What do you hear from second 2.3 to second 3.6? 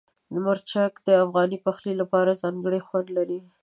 ځانګړی خوند لري.